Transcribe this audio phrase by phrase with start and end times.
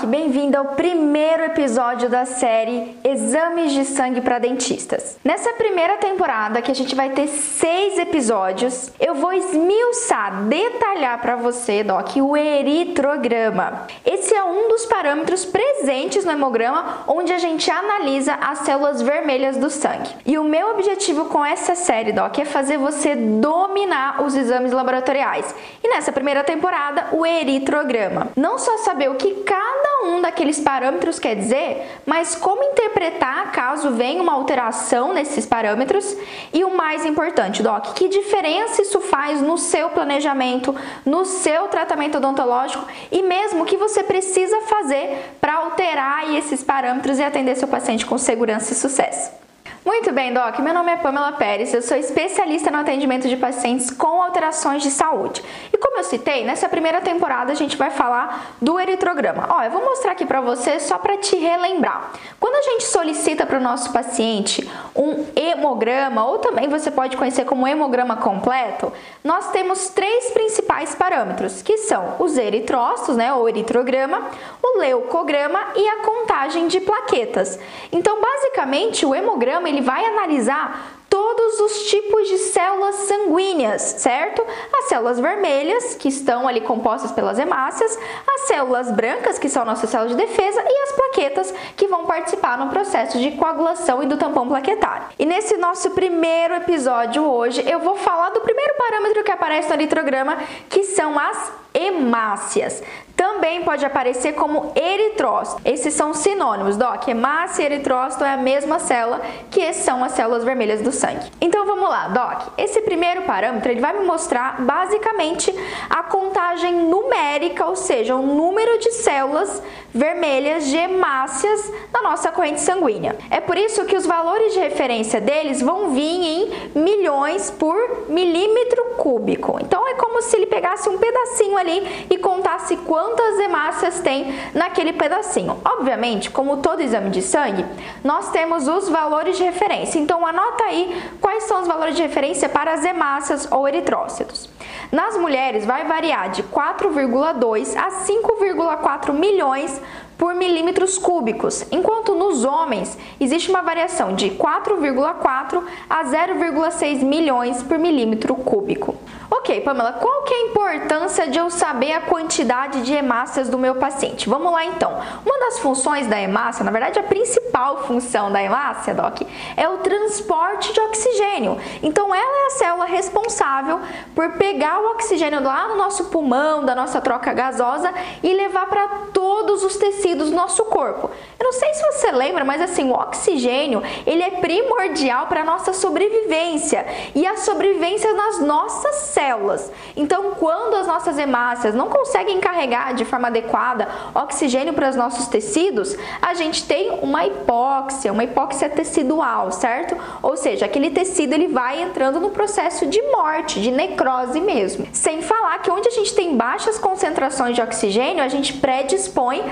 [0.00, 5.16] Bem-vindo ao primeiro episódio da série Exames de Sangue para Dentistas.
[5.22, 11.36] Nessa primeira temporada, que a gente vai ter seis episódios, eu vou esmiuçar, detalhar para
[11.36, 13.86] você, Doc, o eritrograma.
[14.04, 19.56] Esse é um dos parâmetros presentes no hemograma onde a gente analisa as células vermelhas
[19.56, 20.10] do sangue.
[20.26, 25.54] E o meu objetivo com essa série, Doc, é fazer você dominar os exames laboratoriais.
[25.82, 28.28] E nessa primeira temporada, o eritrograma.
[28.34, 33.50] Não só saber o que cada cada um daqueles parâmetros quer dizer, mas como interpretar
[33.50, 36.16] caso venha uma alteração nesses parâmetros
[36.52, 42.18] e o mais importante, Doc, que diferença isso faz no seu planejamento, no seu tratamento
[42.18, 47.66] odontológico e mesmo o que você precisa fazer para alterar esses parâmetros e atender seu
[47.66, 49.42] paciente com segurança e sucesso.
[49.84, 50.60] Muito bem, Doc.
[50.60, 54.92] Meu nome é Pamela Pérez, eu sou especialista no atendimento de pacientes com alterações de
[54.92, 55.42] saúde.
[55.72, 59.48] E como eu citei, nessa primeira temporada a gente vai falar do eritrograma.
[59.50, 62.12] Ó, eu vou mostrar aqui para você só para te relembrar.
[62.38, 67.44] Quando a gente solicita para o nosso paciente um hemograma, ou também você pode conhecer
[67.44, 68.92] como hemograma completo,
[69.24, 74.30] nós temos três principais parâmetros, que são os eritrócitos, né, ou eritrograma,
[74.62, 77.58] o leucograma e a contagem de plaquetas.
[77.90, 84.42] Então, basicamente, o hemograma ele vai analisar todos os tipos de células sanguíneas, certo?
[84.72, 87.98] As células vermelhas, que estão ali compostas pelas hemácias,
[88.34, 92.56] as células brancas, que são nossas células de defesa, e as plaquetas, que vão participar
[92.56, 95.04] no processo de coagulação e do tampão plaquetário.
[95.18, 99.74] E nesse nosso primeiro episódio hoje, eu vou falar do primeiro parâmetro que aparece no
[99.74, 100.38] eritrograma,
[100.70, 102.82] que são as hemácias.
[103.22, 105.62] Também pode aparecer como eritrócito.
[105.64, 107.06] Esses são sinônimos, Doc.
[107.06, 111.30] Hemácia e eritrócito é a mesma célula que são as células vermelhas do sangue.
[111.40, 112.54] Então vamos lá, Doc.
[112.58, 115.54] Esse primeiro parâmetro ele vai me mostrar basicamente
[115.88, 119.62] a contagem numérica, ou seja, o número de células
[119.94, 123.16] vermelhas de hemácias na nossa corrente sanguínea.
[123.30, 128.82] É por isso que os valores de referência deles vão vir em milhões por milímetro
[128.96, 129.58] cúbico.
[129.60, 132.76] Então é como se ele pegasse um pedacinho ali e contasse
[133.12, 135.60] quantas hemácias tem naquele pedacinho.
[135.64, 137.64] Obviamente, como todo exame de sangue,
[138.02, 139.98] nós temos os valores de referência.
[139.98, 144.48] Então anota aí quais são os valores de referência para as hemácias ou eritrócitos.
[144.90, 149.80] Nas mulheres vai variar de 4,2 a 5,4 milhões
[150.22, 157.76] por milímetros cúbicos, enquanto nos homens existe uma variação de 4,4 a 0,6 milhões por
[157.76, 158.94] milímetro cúbico.
[159.28, 163.58] Ok, Pamela, qual que é a importância de eu saber a quantidade de hemácias do
[163.58, 164.28] meu paciente?
[164.28, 164.92] Vamos lá então.
[165.26, 169.22] Uma das funções da hemácia, na verdade a principal função da hemácia, Doc,
[169.56, 171.58] é o transporte de oxigênio.
[171.82, 173.80] Então ela é a célula responsável
[174.14, 178.86] por pegar o oxigênio lá no nosso pulmão, da nossa troca gasosa e levar para
[179.12, 181.10] todos os tecidos do nosso corpo.
[181.38, 185.44] Eu não sei se você lembra, mas assim, o oxigênio, ele é primordial para a
[185.44, 189.70] nossa sobrevivência e a sobrevivência nas nossas células.
[189.96, 195.26] Então, quando as nossas hemácias não conseguem carregar de forma adequada oxigênio para os nossos
[195.26, 199.96] tecidos, a gente tem uma hipóxia, uma hipóxia tecidual, certo?
[200.22, 204.86] Ou seja, aquele tecido ele vai entrando no processo de morte, de necrose mesmo.
[204.92, 209.42] Sem falar que onde a gente tem baixas concentrações de oxigênio, a gente predispõe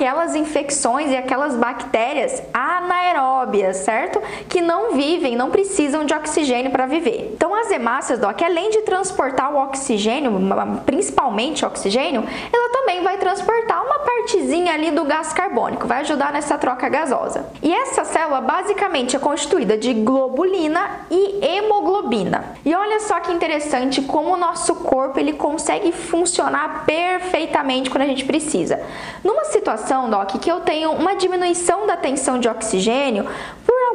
[0.00, 4.20] aquelas infecções e aquelas bactérias anaeróbias, certo?
[4.48, 7.32] Que não vivem, não precisam de oxigênio para viver.
[7.34, 10.32] Então, as hemácias, Doc, além de trans transportar o oxigênio,
[10.86, 12.22] principalmente oxigênio,
[12.52, 17.46] ela também vai transportar uma partezinha ali do gás carbônico, vai ajudar nessa troca gasosa.
[17.62, 22.56] E essa célula basicamente é constituída de globulina e hemoglobina.
[22.64, 28.06] E olha só que interessante como o nosso corpo ele consegue funcionar perfeitamente quando a
[28.06, 28.80] gente precisa.
[29.24, 29.79] Numa situação,
[30.10, 33.26] Doc, que eu tenho uma diminuição da tensão de oxigênio,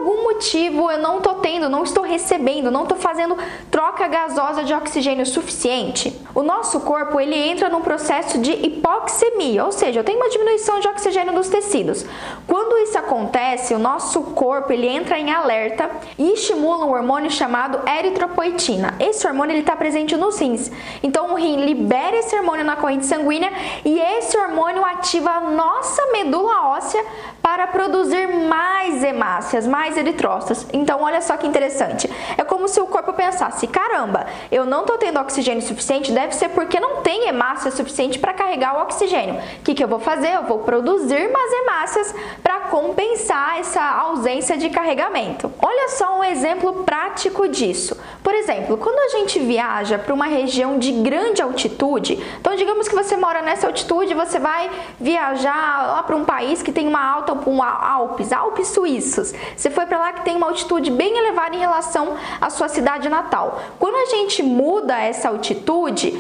[0.06, 3.36] algum motivo eu não estou tendo, não estou recebendo, não estou fazendo
[3.72, 9.72] troca gasosa de oxigênio suficiente, o nosso corpo ele entra num processo de hipoxemia, ou
[9.72, 12.06] seja, eu tenho uma diminuição de oxigênio dos tecidos.
[12.46, 17.80] Quando isso acontece, o nosso corpo ele entra em alerta e estimula um hormônio chamado
[17.90, 18.96] eritropoetina.
[19.00, 20.72] Esse hormônio ele está presente nos rins.
[21.02, 23.52] Então o rim libera esse hormônio na corrente sanguínea
[23.84, 27.04] e esse hormônio ativa a nossa medula óssea
[27.46, 30.66] para produzir mais hemácias, mais eritrócitos.
[30.74, 32.10] Então olha só que interessante.
[32.36, 36.50] É como se o corpo pensasse: caramba, eu não estou tendo oxigênio suficiente, deve ser
[36.50, 39.36] porque não tem hemácia suficiente para carregar o oxigênio.
[39.36, 40.34] O que, que eu vou fazer?
[40.34, 45.54] Eu vou produzir mais hemácias para compensar essa ausência de carregamento.
[45.62, 47.96] Olha só um exemplo prático disso.
[48.26, 52.96] Por exemplo, quando a gente viaja para uma região de grande altitude, então digamos que
[52.96, 54.68] você mora nessa altitude, você vai
[55.00, 59.32] viajar lá para um país que tem uma alta, um Alpes, Alpes suíços.
[59.56, 63.10] Você foi para lá que tem uma altitude bem elevada em relação à sua cidade
[63.10, 63.62] natal.
[63.78, 66.20] Quando a gente muda essa altitude,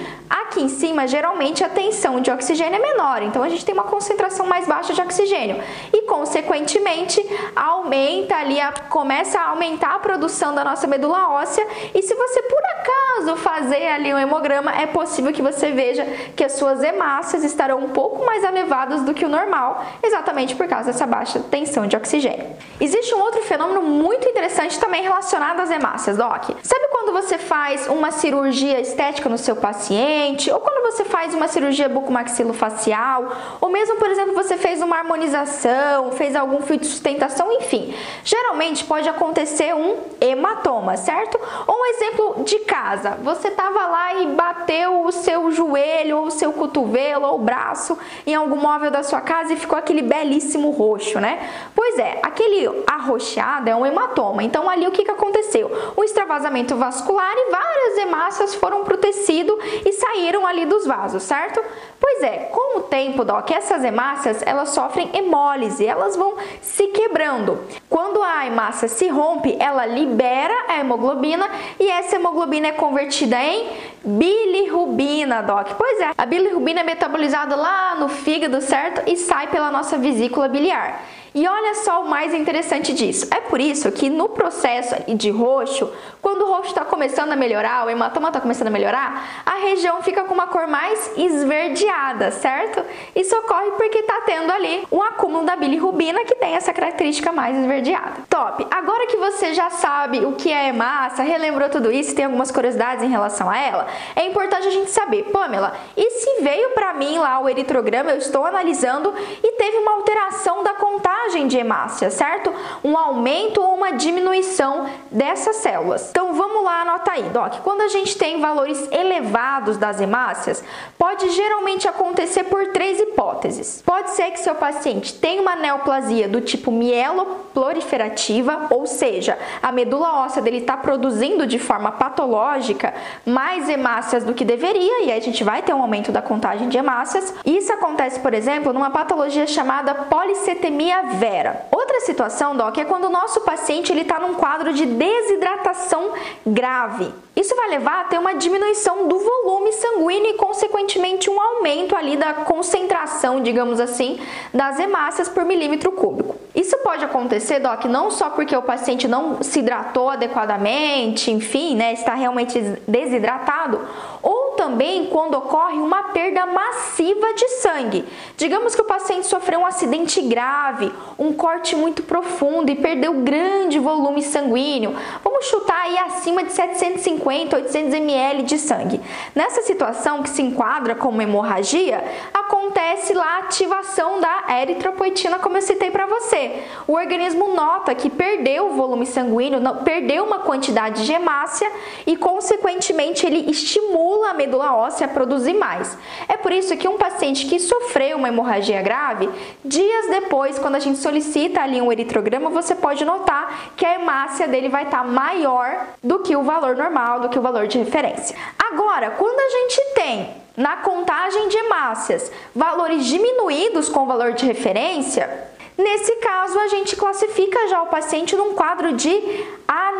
[0.55, 3.83] aqui em cima geralmente a tensão de oxigênio é menor, então a gente tem uma
[3.83, 5.61] concentração mais baixa de oxigênio
[5.91, 7.21] e consequentemente
[7.53, 12.41] aumenta ali, a, começa a aumentar a produção da nossa medula óssea e se você
[12.43, 16.05] por acaso fazer ali um hemograma, é possível que você veja
[16.35, 20.67] que as suas hemácias estarão um pouco mais elevadas do que o normal, exatamente por
[20.67, 22.45] causa dessa baixa tensão de oxigênio.
[22.79, 26.49] Existe um outro fenômeno muito interessante também relacionado às hemácias, Doc.
[26.61, 31.47] Sabe quando você faz uma cirurgia estética no seu paciente, ou quando você faz uma
[31.47, 37.51] cirurgia bucomaxilofacial, ou mesmo, por exemplo, você fez uma harmonização, fez algum fio de sustentação,
[37.51, 37.93] enfim.
[38.23, 41.39] Geralmente pode acontecer um hematoma, certo?
[41.67, 43.17] Ou um exemplo de casa.
[43.23, 47.97] Você estava lá e bateu o seu joelho, ou o seu cotovelo, ou o braço
[48.25, 51.49] em algum móvel da sua casa e ficou aquele belíssimo roxo, né?
[51.75, 54.43] Pois é, aquele arroxeado é um hematoma.
[54.43, 55.69] Então ali o que, que aconteceu?
[55.97, 56.03] Um
[56.35, 61.61] extravasamento vascular e várias hemácias foram para o tecido e saíram ali dos vasos, certo?
[61.99, 67.59] Pois é, com o tempo, Doc, essas hemácias elas sofrem hemólise, elas vão se quebrando.
[67.89, 71.49] Quando a hemácia se rompe, ela libera a hemoglobina
[71.79, 73.69] e essa hemoglobina é convertida em
[74.05, 75.71] bilirrubina, Doc.
[75.77, 79.01] Pois é, a bilirrubina é metabolizada lá no fígado, certo?
[79.09, 81.01] E sai pela nossa vesícula biliar.
[81.35, 83.27] E olha só o mais interessante disso.
[83.29, 85.91] É por isso que no processo de roxo,
[86.21, 90.01] quando o roxo está começando a melhorar, o hematoma está começando a melhorar, a região
[90.01, 92.81] fica com uma cor mais esverdeada, certo?
[93.13, 97.57] Isso ocorre porque está tendo ali um acúmulo da bilirrubina que tem essa característica mais
[97.57, 98.21] esverdeada.
[98.29, 98.65] Top!
[98.71, 103.03] Agora que você já sabe o que é hemácia, relembrou tudo isso, tem algumas curiosidades
[103.03, 107.17] em relação a ela, é importante a gente saber, Pamela, e se veio para mim
[107.17, 109.13] lá o eritrograma, eu estou analisando
[109.43, 112.53] e teve uma alteração da contagem de hemácia, certo?
[112.83, 116.09] Um aumento ou uma diminuição dessas células.
[116.09, 117.59] Então vamos lá, anota aí, Doc.
[117.63, 120.63] Quando a gente tem valores elevados das hemácias,
[120.97, 123.81] pode geralmente acontecer por três hipóteses.
[123.85, 130.25] Pode ser que seu paciente tenha uma neoplasia do tipo mieloproliferativa, ou seja, a medula
[130.25, 132.93] óssea dele está produzindo de forma patológica
[133.25, 133.84] mais hemácias
[134.25, 137.33] do que deveria, e aí a gente vai ter um aumento da contagem de hemácias.
[137.45, 141.67] Isso acontece, por exemplo, numa patologia chamada policetemia vera.
[141.71, 146.13] Outra situação, Doc, é quando o nosso paciente está num quadro de desidratação
[146.45, 147.13] grave.
[147.35, 152.15] Isso vai levar a ter uma diminuição do volume sanguíneo e, consequentemente, um aumento ali
[152.15, 154.19] da concentração, digamos assim,
[154.53, 156.35] das hemácias por milímetro cúbico.
[156.55, 161.91] Isso pode acontecer, Doc, não só porque o paciente não se hidratou adequadamente, enfim, né,
[161.91, 163.81] está realmente desidratado,
[164.21, 168.05] ou também quando ocorre uma perda massiva de sangue.
[168.37, 173.79] Digamos que o paciente sofreu um acidente grave, um corte muito profundo e perdeu grande
[173.79, 174.95] volume sanguíneo.
[175.23, 178.99] Vamos chutar aí acima de 750, 800 ml de sangue.
[179.33, 182.03] Nessa situação que se enquadra como hemorragia,
[182.33, 186.63] acontece lá a ativação da eritropoetina, como eu citei para você.
[186.87, 191.69] O organismo nota que perdeu o volume sanguíneo, perdeu uma quantidade de hemácia
[192.05, 195.97] e, consequentemente, ele estimula a medula óssea produzir mais.
[196.27, 199.29] É por isso que um paciente que sofreu uma hemorragia grave,
[199.63, 204.47] dias depois, quando a gente solicita ali um eritrograma, você pode notar que a hemácia
[204.47, 207.79] dele vai estar tá maior do que o valor normal, do que o valor de
[207.79, 208.35] referência.
[208.71, 214.45] Agora, quando a gente tem na contagem de hemácias valores diminuídos com o valor de
[214.45, 219.11] referência, Nesse caso, a gente classifica já o paciente num quadro de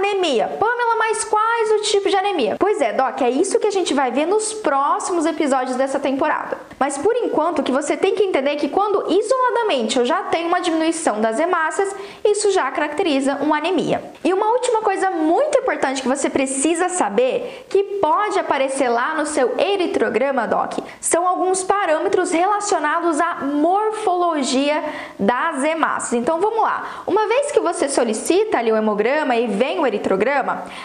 [0.05, 0.47] anemia.
[0.59, 2.55] Pamela, mas quais o tipo de anemia?
[2.59, 6.57] Pois é, Doc, é isso que a gente vai ver nos próximos episódios dessa temporada.
[6.79, 10.24] Mas por enquanto, o que você tem que entender é que quando isoladamente eu já
[10.24, 14.03] tenho uma diminuição das hemácias, isso já caracteriza uma anemia.
[14.24, 19.25] E uma última coisa muito importante que você precisa saber, que pode aparecer lá no
[19.25, 24.83] seu eritrograma, Doc, são alguns parâmetros relacionados à morfologia
[25.17, 26.13] das hemácias.
[26.13, 27.03] Então vamos lá.
[27.07, 29.95] Uma vez que você solicita ali o hemograma e vem o eritrograma,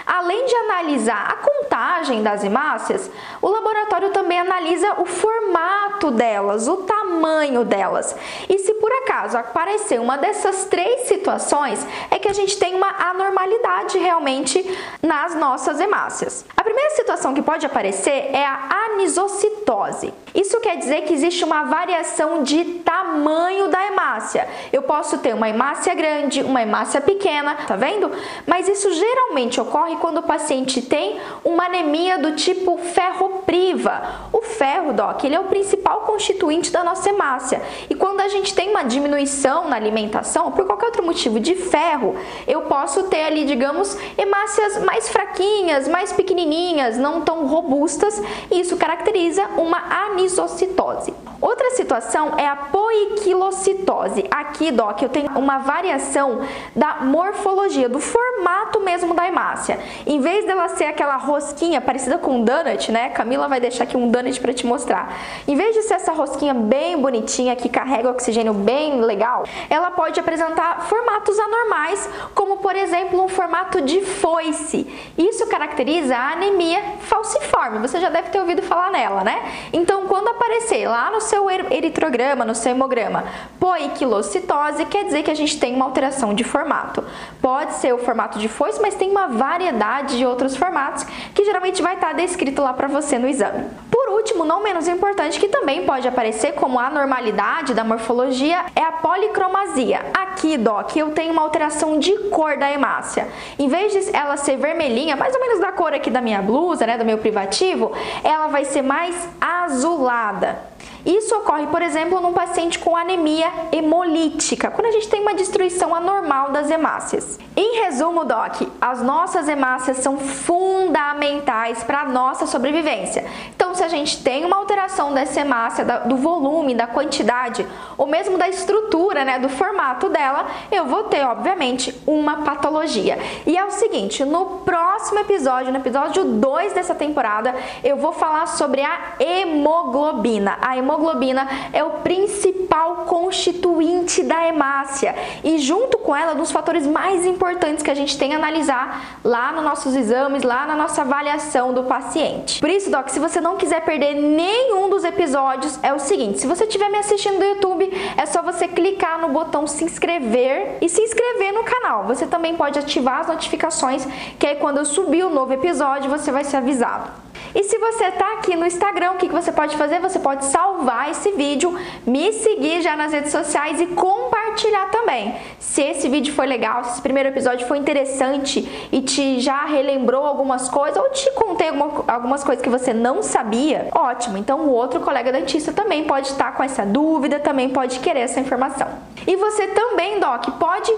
[0.07, 6.79] além de analisar a contagem das hemácias, o laboratório também analisa o formato delas, o
[6.79, 8.15] tamanho delas.
[8.49, 12.89] E se por acaso aparecer uma dessas três situações, é que a gente tem uma
[13.11, 14.65] anormalidade realmente
[15.03, 16.45] nas nossas hemácias.
[16.57, 20.13] A primeira situação que pode aparecer é a anisocitose.
[20.35, 22.65] Isso quer dizer que existe uma variação de
[23.01, 24.47] tamanho da hemácia.
[24.71, 28.11] Eu posso ter uma hemácia grande, uma hemácia pequena, tá vendo?
[28.47, 34.03] Mas isso geralmente ocorre quando o paciente tem uma anemia do tipo ferropriva.
[34.33, 37.63] O ferro, doc, ele é o principal constituinte da nossa hemácia.
[37.89, 42.15] E quando a gente tem uma diminuição na alimentação, por qualquer outro motivo de ferro,
[42.47, 48.77] eu posso ter ali, digamos, hemácias mais fraquinhas, mais pequenininhas, não tão robustas, e isso
[48.77, 51.15] caracteriza uma anisocitose.
[51.41, 52.55] Outra situação é a
[53.01, 54.27] poiquilocitose.
[54.31, 56.41] Aqui, Doc, eu tenho uma variação
[56.75, 59.79] da morfologia, do formato mesmo da hemácia.
[60.07, 63.11] Em vez dela ser aquela rosquinha parecida com um donut, né?
[63.11, 65.15] Camila vai deixar aqui um donut para te mostrar.
[65.47, 70.19] Em vez de ser essa rosquinha bem bonitinha que carrega oxigênio bem legal, ela pode
[70.19, 74.87] apresentar formatos anormais, como por exemplo um formato de foice.
[75.17, 77.79] Isso caracteriza a anemia falciforme.
[77.79, 79.43] Você já deve ter ouvido falar nela, né?
[79.73, 83.25] Então, quando aparecer lá no seu er-, eritrograma, no seu hemograma,
[83.59, 87.05] poiquilocitose, quer dizer que a gente tem uma alteração de formato.
[87.43, 91.83] Pode ser o formato de foice, mas tem uma variedade de outros formatos que geralmente
[91.83, 93.67] vai estar descrito lá para você no exame.
[93.91, 98.93] Por último, não menos importante, que também pode aparecer como anormalidade da morfologia, é a
[98.93, 100.07] policromasia.
[100.15, 103.29] Aqui, Doc, eu tenho uma alteração de cor da hemácia.
[103.59, 106.87] Em vez de ela ser vermelhinha, mais ou menos da cor aqui da minha blusa,
[106.87, 107.93] né, do meu privativo,
[108.25, 110.70] ela vai ser mais azulada.
[111.05, 115.95] Isso ocorre, por exemplo, num paciente com anemia hemolítica, quando a gente tem uma destruição
[115.95, 117.39] anormal das hemácias.
[117.57, 123.25] Em resumo, Doc, as nossas hemácias são fundamentais para a nossa sobrevivência.
[123.55, 127.67] Então, se a gente tem uma alteração dessa hemácia, do volume, da quantidade,
[127.97, 133.19] ou mesmo da estrutura, né, do formato dela, eu vou ter, obviamente, uma patologia.
[133.47, 138.47] E é o seguinte, no próximo episódio, no episódio 2 dessa temporada, eu vou falar
[138.47, 140.59] sobre a hemoglobina.
[140.61, 146.51] A hemoglobina hemoglobina é o principal constituinte da hemácia e junto com ela, um dos
[146.51, 150.75] fatores mais importantes que a gente tem a analisar lá nos nossos exames, lá na
[150.75, 152.61] nossa avaliação do paciente.
[152.61, 156.47] Por isso, Doc, se você não quiser perder nenhum dos episódios, é o seguinte, se
[156.47, 160.89] você estiver me assistindo no YouTube, é só você clicar no botão se inscrever e
[160.89, 162.05] se inscrever no canal.
[162.05, 164.07] Você também pode ativar as notificações,
[164.39, 167.30] que aí quando eu subir o novo episódio, você vai ser avisado.
[167.55, 170.01] E se você está aqui no Instagram, o que, você pode fazer?
[170.01, 171.77] Você pode salvar esse vídeo,
[172.07, 175.35] me seguir já nas redes sociais e compartilhar também.
[175.59, 180.25] Se esse vídeo foi legal, se esse primeiro episódio foi interessante e te já relembrou
[180.25, 184.37] algumas coisas ou te contei alguma, algumas coisas que você não sabia, ótimo.
[184.37, 188.41] Então o outro colega dentista também pode estar com essa dúvida, também pode querer essa
[188.41, 188.89] informação.
[189.27, 190.93] E você também, Doc, pode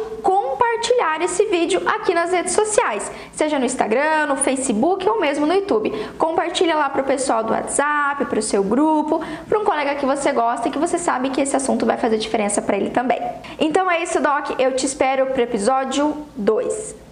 [0.83, 5.55] compartilhar esse vídeo aqui nas redes sociais, seja no Instagram, no Facebook ou mesmo no
[5.55, 5.93] YouTube.
[6.19, 10.05] Compartilha lá para o pessoal do WhatsApp, para o seu grupo, para um colega que
[10.05, 13.21] você gosta e que você sabe que esse assunto vai fazer diferença para ele também.
[13.61, 14.59] Então é isso, Doc.
[14.59, 17.12] Eu te espero para o episódio 2.